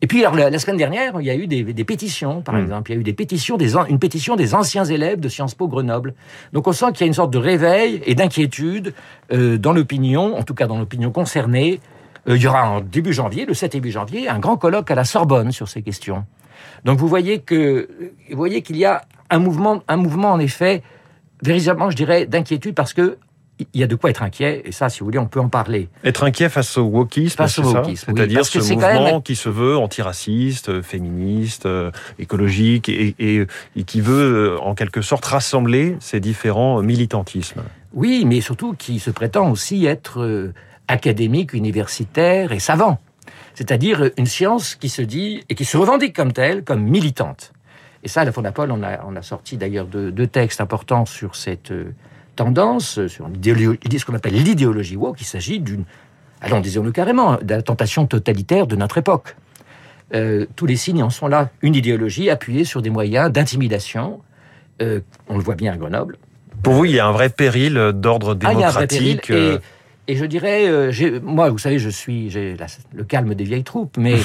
Et 0.00 0.06
puis, 0.06 0.24
alors, 0.24 0.34
la, 0.36 0.58
semaine 0.58 0.76
dernière, 0.76 1.20
il 1.20 1.26
y 1.26 1.30
a 1.30 1.34
eu 1.34 1.46
des, 1.46 1.84
pétitions, 1.84 2.40
par 2.40 2.54
hmm. 2.54 2.62
exemple. 2.62 2.90
Il 2.90 2.94
y 2.94 2.96
a 2.98 3.00
eu 3.00 3.04
des 3.04 3.12
pétitions, 3.12 3.56
des, 3.56 3.76
une 3.88 3.98
pétition 3.98 4.36
des 4.36 4.54
anciens 4.54 4.84
élèves 4.84 5.18
de 5.20 5.28
Sciences 5.28 5.54
Po 5.54 5.66
Grenoble. 5.66 6.14
Donc, 6.52 6.66
on 6.66 6.72
sent 6.72 6.86
qu'il 6.92 7.00
y 7.00 7.04
a 7.04 7.06
une 7.06 7.14
sorte 7.14 7.32
de 7.32 7.38
réveil 7.38 8.00
et 8.06 8.14
d'inquiétude 8.14 8.92
euh, 9.32 9.56
dans 9.56 9.72
l'opinion, 9.72 10.36
en 10.36 10.42
tout 10.42 10.54
cas 10.54 10.66
dans 10.66 10.78
l'opinion 10.78 11.10
concernée. 11.10 11.80
Euh, 12.28 12.36
il 12.36 12.42
y 12.42 12.46
aura 12.46 12.68
en 12.68 12.80
début 12.80 13.12
janvier, 13.12 13.46
le 13.46 13.54
7 13.54 13.72
début 13.72 13.90
janvier, 13.90 14.28
un 14.28 14.38
grand 14.38 14.56
colloque 14.56 14.90
à 14.90 14.94
la 14.94 15.04
Sorbonne 15.04 15.52
sur 15.52 15.68
ces 15.68 15.82
questions. 15.82 16.24
Donc, 16.84 16.98
vous 16.98 17.08
voyez 17.08 17.40
que, 17.40 17.88
vous 18.30 18.36
voyez 18.36 18.62
qu'il 18.62 18.76
y 18.76 18.84
a 18.84 19.02
un 19.30 19.38
mouvement, 19.38 19.82
un 19.88 19.96
mouvement 19.96 20.32
en 20.32 20.38
effet, 20.38 20.82
véritablement, 21.42 21.90
je 21.90 21.96
dirais, 21.96 22.26
d'inquiétude 22.26 22.74
parce 22.74 22.92
que 22.92 23.18
il 23.74 23.80
y 23.80 23.82
a 23.82 23.86
de 23.86 23.96
quoi 23.96 24.10
être 24.10 24.22
inquiet, 24.22 24.62
et 24.64 24.72
ça, 24.72 24.88
si 24.88 25.00
vous 25.00 25.06
voulez, 25.06 25.18
on 25.18 25.26
peut 25.26 25.40
en 25.40 25.48
parler. 25.48 25.88
Être 26.04 26.22
inquiet 26.24 26.48
face 26.48 26.78
au 26.78 26.84
wokisme, 26.84 27.44
c'est 27.48 27.62
ça 27.64 27.82
C'est-à-dire 27.94 28.44
ce 28.44 28.58
mouvement 28.58 29.20
qui 29.20 29.34
se 29.34 29.48
veut 29.48 29.76
antiraciste, 29.76 30.80
féministe, 30.82 31.66
euh, 31.66 31.90
écologique, 32.18 32.88
et, 32.88 33.16
et, 33.18 33.84
qui 33.84 34.00
veut, 34.00 34.54
euh, 34.54 34.60
en 34.60 34.74
quelque 34.74 35.02
sorte, 35.02 35.24
rassembler 35.24 35.96
ces 36.00 36.20
différents 36.20 36.82
militantismes. 36.82 37.62
Oui, 37.92 38.24
mais 38.26 38.40
surtout 38.40 38.74
qui 38.74 39.00
se 39.00 39.10
prétend 39.10 39.50
aussi 39.50 39.86
être 39.86 40.20
euh, 40.20 40.52
académique, 40.88 41.52
universitaire 41.52 42.52
et 42.52 42.58
savant. 42.58 42.98
C'est-à-dire 43.54 44.10
une 44.16 44.26
science 44.26 44.74
qui 44.74 44.88
se 44.88 45.02
dit, 45.02 45.42
et 45.48 45.54
qui 45.54 45.64
se 45.64 45.76
revendique 45.76 46.14
comme 46.14 46.32
telle, 46.32 46.64
comme 46.64 46.82
militante. 46.82 47.52
Et 48.02 48.08
ça, 48.08 48.20
à 48.20 48.24
la 48.24 48.32
Fondapol, 48.32 48.70
on 48.70 48.82
a, 48.82 49.04
on 49.06 49.16
a 49.16 49.22
sorti 49.22 49.56
d'ailleurs 49.56 49.86
deux, 49.86 50.26
textes 50.26 50.60
importants 50.60 51.04
sur 51.04 51.34
cette 51.34 51.72
tendance, 52.36 53.06
sur 53.08 53.28
ce 53.28 54.04
qu'on 54.04 54.14
appelle 54.14 54.34
l'idéologie 54.34 54.96
woke. 54.96 55.20
Il 55.20 55.24
s'agit 55.24 55.58
d'une, 55.58 55.84
allons 56.40 56.60
disons-le 56.60 56.92
carrément, 56.92 57.36
de 57.42 57.54
la 57.54 57.62
tentation 57.62 58.06
totalitaire 58.06 58.66
de 58.68 58.76
notre 58.76 58.98
époque. 58.98 59.34
Euh, 60.14 60.46
tous 60.56 60.66
les 60.66 60.76
signes 60.76 61.02
en 61.02 61.10
sont 61.10 61.26
là. 61.26 61.50
Une 61.60 61.74
idéologie 61.74 62.30
appuyée 62.30 62.64
sur 62.64 62.80
des 62.80 62.90
moyens 62.90 63.30
d'intimidation. 63.30 64.20
Euh, 64.80 65.00
on 65.28 65.36
le 65.36 65.42
voit 65.42 65.54
bien 65.54 65.72
à 65.72 65.76
Grenoble. 65.76 66.16
Pour 66.62 66.74
vous, 66.74 66.84
il 66.86 66.92
y 66.92 66.98
a 66.98 67.06
un 67.06 67.12
vrai 67.12 67.28
péril 67.28 67.92
d'ordre 67.94 68.34
démocratique. 68.34 68.46
Ah, 68.46 68.52
il 68.52 68.60
y 68.60 68.64
a 68.64 68.68
un 68.68 68.70
vrai 68.70 68.86
péril. 68.86 69.20
Et, 69.30 69.58
je 70.16 70.24
dirais, 70.24 70.68
euh, 70.68 71.20
moi, 71.22 71.50
vous 71.50 71.58
savez, 71.58 71.78
je 71.78 71.88
suis 71.88 72.30
j'ai 72.30 72.56
le 72.92 73.04
calme 73.04 73.34
des 73.34 73.44
vieilles 73.44 73.64
troupes, 73.64 73.96
mais 73.96 74.16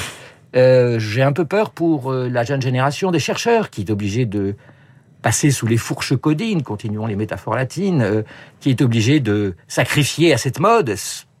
j'ai 0.98 1.22
un 1.22 1.32
peu 1.32 1.44
peur 1.44 1.70
pour 1.70 2.12
la 2.12 2.44
jeune 2.44 2.62
génération 2.62 3.10
des 3.10 3.18
chercheurs 3.18 3.70
qui 3.70 3.82
est 3.82 3.90
obligée 3.90 4.24
de 4.26 4.54
passer 5.24 5.50
sous 5.50 5.66
les 5.66 5.78
fourches 5.78 6.14
codines, 6.18 6.62
continuons 6.62 7.06
les 7.06 7.16
métaphores 7.16 7.56
latines, 7.56 8.02
euh, 8.02 8.22
qui 8.60 8.68
est 8.68 8.82
obligé 8.82 9.20
de 9.20 9.56
sacrifier 9.68 10.34
à 10.34 10.36
cette 10.36 10.60
mode 10.60 10.94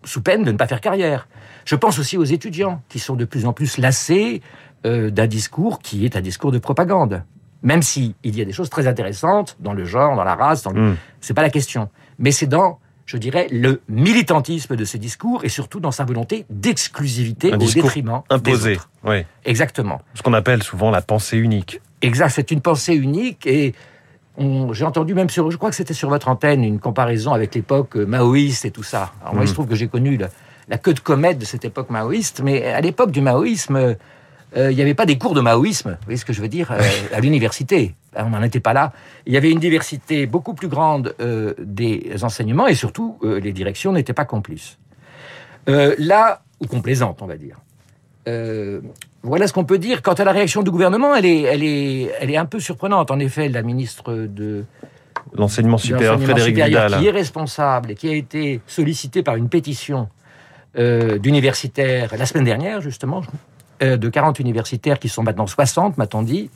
sous 0.04 0.22
peine 0.22 0.42
de 0.42 0.50
ne 0.50 0.56
pas 0.56 0.66
faire 0.66 0.80
carrière. 0.80 1.28
Je 1.66 1.76
pense 1.76 1.98
aussi 1.98 2.16
aux 2.16 2.24
étudiants 2.24 2.80
qui 2.88 2.98
sont 2.98 3.14
de 3.14 3.26
plus 3.26 3.44
en 3.44 3.52
plus 3.52 3.76
lassés 3.76 4.40
euh, 4.86 5.10
d'un 5.10 5.26
discours 5.26 5.80
qui 5.80 6.06
est 6.06 6.16
un 6.16 6.22
discours 6.22 6.50
de 6.50 6.58
propagande. 6.58 7.24
Même 7.62 7.82
si 7.82 8.14
il 8.24 8.38
y 8.38 8.40
a 8.40 8.46
des 8.46 8.52
choses 8.52 8.70
très 8.70 8.86
intéressantes 8.86 9.58
dans 9.60 9.74
le 9.74 9.84
genre, 9.84 10.16
dans 10.16 10.24
la 10.24 10.34
race, 10.34 10.62
dans 10.62 10.72
le... 10.72 10.92
Hmm. 10.92 10.96
c'est 11.20 11.34
pas 11.34 11.42
la 11.42 11.50
question. 11.50 11.90
Mais 12.18 12.30
c'est 12.30 12.46
dans, 12.46 12.78
je 13.06 13.16
dirais, 13.16 13.48
le 13.50 13.82
militantisme 13.88 14.76
de 14.76 14.84
ces 14.84 14.98
discours 14.98 15.44
et 15.44 15.48
surtout 15.48 15.80
dans 15.80 15.90
sa 15.90 16.04
volonté 16.04 16.46
d'exclusivité 16.48 17.52
au 17.52 17.58
détriment 17.58 18.22
imposé. 18.30 18.70
Des 18.70 18.76
autres. 18.76 18.90
Oui. 19.04 19.24
Exactement. 19.44 20.00
Ce 20.14 20.22
qu'on 20.22 20.32
appelle 20.32 20.62
souvent 20.62 20.90
la 20.90 21.02
pensée 21.02 21.36
unique. 21.36 21.80
Exact, 22.00 22.30
c'est 22.30 22.50
une 22.50 22.60
pensée 22.60 22.94
unique 22.94 23.46
et 23.46 23.74
j'ai 24.72 24.84
entendu 24.84 25.14
même 25.14 25.30
sur, 25.30 25.50
je 25.50 25.56
crois 25.56 25.70
que 25.70 25.76
c'était 25.76 25.94
sur 25.94 26.08
votre 26.08 26.28
antenne, 26.28 26.64
une 26.64 26.80
comparaison 26.80 27.32
avec 27.32 27.54
l'époque 27.54 27.96
maoïste 27.96 28.64
et 28.64 28.70
tout 28.70 28.82
ça. 28.82 29.12
Alors 29.22 29.34
moi, 29.34 29.44
il 29.44 29.46
se 29.46 29.52
mm. 29.52 29.54
trouve 29.54 29.68
que 29.68 29.74
j'ai 29.74 29.88
connu 29.88 30.18
la, 30.68 30.78
queue 30.78 30.94
de 30.94 31.00
comète 31.00 31.38
de 31.38 31.44
cette 31.44 31.64
époque 31.64 31.90
maoïste, 31.90 32.40
mais 32.42 32.64
à 32.66 32.80
l'époque 32.80 33.10
du 33.10 33.20
maoïsme, 33.20 33.76
euh, 34.56 34.70
il 34.70 34.76
n'y 34.76 34.82
avait 34.82 34.94
pas 34.94 35.06
des 35.06 35.18
cours 35.18 35.34
de 35.34 35.40
maoïsme, 35.40 35.90
vous 35.90 36.04
voyez 36.04 36.16
ce 36.16 36.24
que 36.24 36.32
je 36.32 36.40
veux 36.40 36.48
dire, 36.48 36.72
euh, 36.72 36.80
à 37.12 37.20
l'université. 37.20 37.94
On 38.16 38.30
n'en 38.30 38.42
était 38.42 38.60
pas 38.60 38.72
là. 38.72 38.92
Il 39.26 39.32
y 39.32 39.36
avait 39.36 39.50
une 39.50 39.60
diversité 39.60 40.26
beaucoup 40.26 40.54
plus 40.54 40.68
grande 40.68 41.14
euh, 41.20 41.54
des 41.58 42.22
enseignements 42.22 42.66
et 42.66 42.74
surtout, 42.74 43.18
les 43.22 43.52
directions 43.52 43.92
n'étaient 43.92 44.12
pas 44.12 44.24
complices. 44.24 44.78
là, 45.66 46.42
ou 46.60 46.66
complaisantes, 46.66 47.22
on 47.22 47.26
va 47.26 47.36
dire. 47.36 47.56
Euh, 48.28 48.80
voilà 49.22 49.46
ce 49.46 49.52
qu'on 49.52 49.64
peut 49.64 49.78
dire. 49.78 50.02
Quant 50.02 50.12
à 50.14 50.24
la 50.24 50.32
réaction 50.32 50.62
du 50.62 50.70
gouvernement, 50.70 51.14
elle 51.14 51.26
est, 51.26 51.42
elle 51.42 51.62
est, 51.62 52.10
elle 52.20 52.30
est 52.30 52.36
un 52.36 52.46
peu 52.46 52.60
surprenante. 52.60 53.10
En 53.10 53.18
effet, 53.18 53.48
la 53.48 53.62
ministre 53.62 54.12
de 54.12 54.64
l'enseignement 55.34 55.78
supérieur, 55.78 56.20
Frédéric 56.20 56.56
Vidal, 56.56 56.98
qui 56.98 57.06
est 57.06 57.10
responsable 57.10 57.92
et 57.92 57.94
qui 57.94 58.08
a 58.08 58.14
été 58.14 58.60
sollicité 58.66 59.22
par 59.22 59.36
une 59.36 59.48
pétition 59.48 60.08
euh, 60.78 61.18
d'universitaires 61.18 62.14
la 62.16 62.26
semaine 62.26 62.44
dernière, 62.44 62.80
justement, 62.80 63.22
euh, 63.82 63.96
de 63.96 64.08
40 64.08 64.38
universitaires 64.40 64.98
qui 64.98 65.08
sont 65.08 65.22
maintenant 65.22 65.46
60, 65.46 65.98
m'a-t-on 65.98 66.22
dit. 66.22 66.50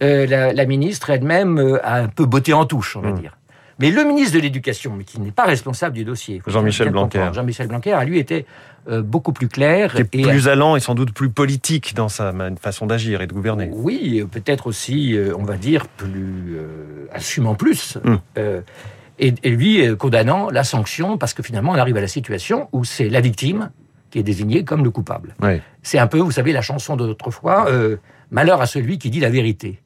La, 0.00 0.52
la, 0.52 0.66
ministre 0.66 1.10
elle-même 1.10 1.78
a 1.82 1.96
un 1.96 2.08
peu 2.08 2.24
botté 2.24 2.52
en 2.52 2.64
touche, 2.64 2.96
on 2.96 3.00
va 3.00 3.10
hmm. 3.10 3.20
dire. 3.20 3.38
Mais 3.78 3.90
le 3.92 4.02
ministre 4.02 4.34
de 4.34 4.40
l'Éducation, 4.40 4.94
mais 4.96 5.04
qui 5.04 5.20
n'est 5.20 5.30
pas 5.30 5.44
responsable 5.44 5.94
du 5.94 6.04
dossier, 6.04 6.42
Jean-Michel 6.46 6.90
Blanquer, 6.90 7.30
Jean-Michel 7.32 7.68
Blanquer, 7.68 7.92
a 7.92 8.04
lui 8.04 8.18
été 8.18 8.44
euh, 8.88 9.02
beaucoup 9.02 9.32
plus 9.32 9.48
clair. 9.48 9.94
et 9.96 10.04
plus 10.04 10.48
allant 10.48 10.74
et 10.74 10.80
sans 10.80 10.96
doute 10.96 11.12
plus 11.12 11.30
politique 11.30 11.94
dans 11.94 12.08
sa 12.08 12.32
façon 12.60 12.86
d'agir 12.86 13.22
et 13.22 13.28
de 13.28 13.32
gouverner. 13.32 13.70
Oui, 13.72 14.24
peut-être 14.30 14.66
aussi, 14.66 15.16
euh, 15.16 15.32
on 15.38 15.44
va 15.44 15.56
dire, 15.56 15.86
plus 15.86 16.56
euh, 16.56 17.06
assumant 17.12 17.54
plus. 17.54 17.98
Hum. 18.04 18.20
Et, 19.20 19.32
lui 19.50 19.84
condamnant 19.96 20.48
la 20.48 20.62
sanction 20.62 21.18
parce 21.18 21.34
que 21.34 21.42
finalement 21.42 21.72
on 21.72 21.74
arrive 21.74 21.96
à 21.96 22.00
la 22.00 22.06
situation 22.06 22.68
où 22.70 22.84
c'est 22.84 23.08
la 23.08 23.20
victime 23.20 23.70
qui 24.10 24.20
est 24.20 24.22
désignée 24.22 24.64
comme 24.64 24.84
le 24.84 24.90
coupable. 24.90 25.34
C'est 25.82 25.98
un 25.98 26.06
peu, 26.06 26.18
vous 26.18 26.30
savez, 26.30 26.52
la 26.52 26.62
chanson 26.62 26.96
d'autrefois, 26.96 27.68
Malheur 28.30 28.60
à 28.60 28.66
celui 28.66 28.98
qui 28.98 29.10
dit 29.10 29.20
la 29.20 29.30
vérité. 29.30 29.80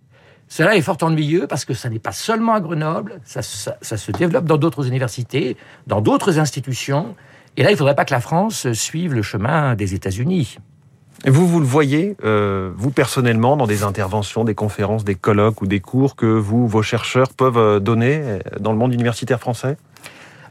Cela 0.53 0.77
est 0.77 0.83
fort 0.83 0.99
ennuyeux 1.01 1.47
parce 1.47 1.65
que 1.65 1.73
ça 1.73 1.89
n'est 1.89 1.99
pas 1.99 2.13
seulement 2.13 2.53
à 2.53 2.61
Grenoble, 2.61 3.23
ça, 3.25 3.41
se 3.41 4.13
développe 4.13 4.45
dans 4.45 4.59
d'autres 4.59 4.87
universités, 4.87 5.57
dans 5.87 6.03
d'autres 6.03 6.39
institutions. 6.39 7.15
Et 7.57 7.63
là, 7.63 7.71
il 7.71 7.73
ne 7.73 7.79
faudrait 7.79 7.95
pas 7.95 8.05
que 8.05 8.13
la 8.13 8.21
France 8.21 8.71
suive 8.75 9.15
le 9.15 9.23
chemin 9.23 9.75
des 9.77 9.95
États-Unis. 9.95 10.59
Vous, 11.27 11.49
vous 11.49 11.59
le 11.59 11.65
voyez, 11.65 12.19
euh, 12.23 12.71
vous 12.77 12.91
personnellement, 12.91 13.57
dans 13.57 13.67
des 13.67 13.83
interventions, 13.83 14.45
des 14.45 14.55
conférences, 14.55 15.05
des 15.05 15.15
colloques 15.15 15.63
ou 15.63 15.67
des 15.67 15.81
cours 15.81 16.17
que 16.17 16.27
vous, 16.27 16.69
vos 16.69 16.83
chercheurs, 16.83 17.33
peuvent 17.33 17.57
euh, 17.57 17.81
donner 17.81 18.21
euh, 18.23 18.39
dans 18.61 18.73
le 18.73 18.79
monde 18.79 18.93
universitaire 18.93 19.41
français? 19.41 19.79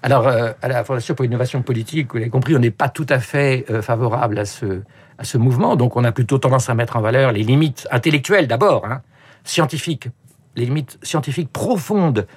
Alors, 0.01 0.27
à 0.27 0.67
la 0.67 0.83
Fondation 0.83 1.13
pour 1.13 1.25
l'innovation 1.25 1.61
politique, 1.61 2.11
vous 2.11 2.17
l'avez 2.17 2.31
compris, 2.31 2.55
on 2.55 2.59
n'est 2.59 2.71
pas 2.71 2.89
tout 2.89 3.05
à 3.07 3.19
fait 3.19 3.67
favorable 3.83 4.39
à 4.39 4.45
ce, 4.45 4.81
à 5.19 5.23
ce 5.23 5.37
mouvement. 5.37 5.75
Donc, 5.75 5.95
on 5.95 6.03
a 6.03 6.11
plutôt 6.11 6.39
tendance 6.39 6.71
à 6.71 6.73
mettre 6.73 6.97
en 6.97 7.01
valeur 7.01 7.31
les 7.31 7.43
limites 7.43 7.87
intellectuelles 7.91 8.47
d'abord, 8.47 8.87
hein, 8.87 9.03
scientifiques, 9.43 10.07
les 10.55 10.65
limites 10.65 10.97
scientifiques 11.01 11.51
profondes. 11.51 12.27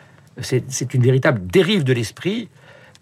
C'est 0.41 0.95
une 0.95 1.03
véritable 1.03 1.47
dérive 1.47 1.85
de 1.85 1.93
l'esprit. 1.93 2.49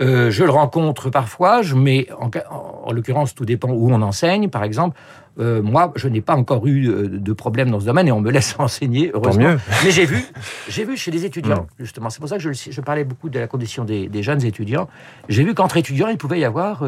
Euh, 0.00 0.30
je 0.30 0.44
le 0.44 0.50
rencontre 0.50 1.10
parfois, 1.10 1.62
je, 1.62 1.74
mais 1.74 2.08
en, 2.18 2.92
l'occurrence, 2.92 3.34
tout 3.34 3.44
dépend 3.44 3.70
où 3.70 3.92
on 3.92 4.02
enseigne. 4.02 4.48
Par 4.48 4.64
exemple, 4.64 4.98
euh, 5.38 5.62
moi, 5.62 5.92
je 5.96 6.08
n'ai 6.08 6.20
pas 6.20 6.34
encore 6.34 6.66
eu 6.66 6.88
euh, 6.88 7.08
de 7.08 7.32
problème 7.32 7.70
dans 7.70 7.80
ce 7.80 7.84
domaine 7.84 8.08
et 8.08 8.12
on 8.12 8.20
me 8.20 8.30
laisse 8.32 8.56
enseigner, 8.58 9.10
heureusement. 9.14 9.56
Mais 9.84 9.90
j'ai 9.90 10.04
vu, 10.04 10.24
j'ai 10.68 10.84
vu 10.84 10.96
chez 10.96 11.10
les 11.10 11.24
étudiants, 11.24 11.66
mm. 11.78 11.84
justement. 11.84 12.10
C'est 12.10 12.20
pour 12.20 12.28
ça 12.28 12.38
que 12.38 12.52
je, 12.52 12.80
parlais 12.80 13.04
beaucoup 13.04 13.28
de 13.28 13.38
la 13.38 13.46
condition 13.46 13.84
des, 13.84 14.22
jeunes 14.22 14.44
étudiants. 14.44 14.88
J'ai 15.28 15.44
vu 15.44 15.54
qu'entre 15.54 15.76
étudiants, 15.76 16.08
il 16.08 16.18
pouvait 16.18 16.40
y 16.40 16.44
avoir 16.44 16.84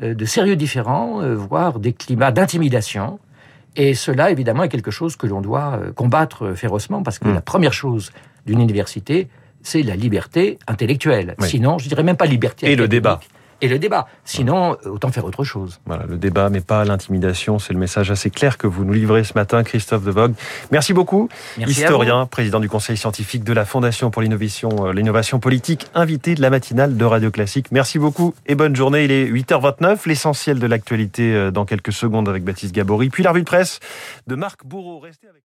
de 0.00 0.24
sérieux 0.24 0.56
différents, 0.56 1.20
voire 1.34 1.78
des 1.78 1.92
climats 1.92 2.32
d'intimidation. 2.32 3.18
Et 3.76 3.94
cela, 3.94 4.30
évidemment, 4.30 4.64
est 4.64 4.68
quelque 4.68 4.90
chose 4.90 5.16
que 5.16 5.26
l'on 5.26 5.40
doit 5.40 5.78
euh, 5.80 5.92
combattre 5.92 6.54
férocement, 6.54 7.02
parce 7.02 7.18
que 7.18 7.28
mm. 7.28 7.34
la 7.34 7.40
première 7.40 7.72
chose 7.72 8.12
d'une 8.46 8.60
université, 8.60 9.28
c'est 9.62 9.82
la 9.82 9.96
liberté 9.96 10.58
intellectuelle. 10.66 11.34
Sinon, 11.40 11.78
je 11.78 11.88
dirais 11.88 12.02
même 12.02 12.16
pas 12.16 12.26
liberté. 12.26 12.70
Et 12.70 12.76
le 12.76 12.88
débat 12.88 13.20
et 13.60 13.68
le 13.68 13.78
débat. 13.78 14.06
Sinon, 14.24 14.76
euh, 14.86 14.90
autant 14.90 15.10
faire 15.10 15.24
autre 15.24 15.44
chose. 15.44 15.80
Voilà, 15.86 16.04
le 16.06 16.16
débat, 16.16 16.50
mais 16.50 16.60
pas 16.60 16.84
l'intimidation. 16.84 17.58
C'est 17.58 17.72
le 17.72 17.78
message 17.78 18.10
assez 18.10 18.30
clair 18.30 18.58
que 18.58 18.66
vous 18.66 18.84
nous 18.84 18.92
livrez 18.92 19.24
ce 19.24 19.34
matin, 19.34 19.62
Christophe 19.62 20.04
de 20.04 20.10
Vogue. 20.10 20.34
Merci 20.70 20.92
beaucoup. 20.92 21.28
Historien, 21.58 22.26
président 22.26 22.60
du 22.60 22.68
conseil 22.68 22.96
scientifique 22.96 23.44
de 23.44 23.52
la 23.52 23.64
Fondation 23.64 24.10
pour 24.10 24.22
l'innovation, 24.22 24.86
euh, 24.86 24.92
l'innovation 24.92 25.38
politique, 25.40 25.86
invité 25.94 26.34
de 26.34 26.42
la 26.42 26.50
matinale 26.50 26.96
de 26.96 27.04
Radio 27.04 27.30
Classique. 27.30 27.66
Merci 27.72 27.98
beaucoup 27.98 28.34
et 28.46 28.54
bonne 28.54 28.76
journée. 28.76 29.04
Il 29.04 29.12
est 29.12 29.26
8h29. 29.26 30.06
L'essentiel 30.06 30.58
de 30.58 30.66
l'actualité 30.66 31.34
euh, 31.34 31.50
dans 31.50 31.64
quelques 31.64 31.92
secondes 31.92 32.28
avec 32.28 32.44
Baptiste 32.44 32.74
Gabory. 32.74 33.10
Puis 33.10 33.22
la 33.22 33.30
revue 33.30 33.42
de 33.42 33.46
presse 33.46 33.80
de 34.26 34.34
Marc 34.34 34.64
Bourreau. 34.64 35.00
Restez 35.00 35.28
avec 35.28 35.42